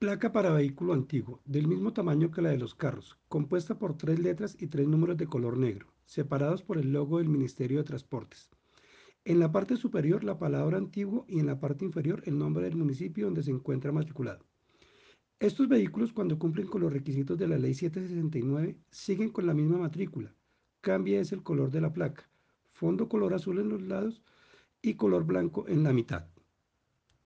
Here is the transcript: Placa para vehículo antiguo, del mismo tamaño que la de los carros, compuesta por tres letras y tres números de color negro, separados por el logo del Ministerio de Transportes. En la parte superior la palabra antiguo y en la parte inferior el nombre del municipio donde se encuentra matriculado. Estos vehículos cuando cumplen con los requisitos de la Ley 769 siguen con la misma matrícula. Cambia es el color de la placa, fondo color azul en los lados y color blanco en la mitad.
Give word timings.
Placa 0.00 0.30
para 0.30 0.52
vehículo 0.52 0.92
antiguo, 0.92 1.40
del 1.44 1.66
mismo 1.66 1.92
tamaño 1.92 2.30
que 2.30 2.40
la 2.40 2.50
de 2.50 2.56
los 2.56 2.76
carros, 2.76 3.18
compuesta 3.26 3.80
por 3.80 3.98
tres 3.98 4.20
letras 4.20 4.56
y 4.56 4.68
tres 4.68 4.86
números 4.86 5.16
de 5.16 5.26
color 5.26 5.58
negro, 5.58 5.88
separados 6.04 6.62
por 6.62 6.78
el 6.78 6.92
logo 6.92 7.18
del 7.18 7.28
Ministerio 7.28 7.78
de 7.78 7.84
Transportes. 7.84 8.48
En 9.24 9.40
la 9.40 9.50
parte 9.50 9.76
superior 9.76 10.22
la 10.22 10.38
palabra 10.38 10.78
antiguo 10.78 11.24
y 11.26 11.40
en 11.40 11.46
la 11.46 11.58
parte 11.58 11.84
inferior 11.84 12.22
el 12.26 12.38
nombre 12.38 12.66
del 12.66 12.76
municipio 12.76 13.24
donde 13.24 13.42
se 13.42 13.50
encuentra 13.50 13.90
matriculado. 13.90 14.46
Estos 15.40 15.66
vehículos 15.66 16.12
cuando 16.12 16.38
cumplen 16.38 16.68
con 16.68 16.82
los 16.82 16.92
requisitos 16.92 17.36
de 17.36 17.48
la 17.48 17.58
Ley 17.58 17.74
769 17.74 18.78
siguen 18.92 19.30
con 19.30 19.48
la 19.48 19.54
misma 19.54 19.78
matrícula. 19.78 20.32
Cambia 20.80 21.20
es 21.20 21.32
el 21.32 21.42
color 21.42 21.72
de 21.72 21.80
la 21.80 21.92
placa, 21.92 22.30
fondo 22.70 23.08
color 23.08 23.34
azul 23.34 23.58
en 23.58 23.68
los 23.68 23.82
lados 23.82 24.22
y 24.80 24.94
color 24.94 25.24
blanco 25.24 25.66
en 25.66 25.82
la 25.82 25.92
mitad. 25.92 26.28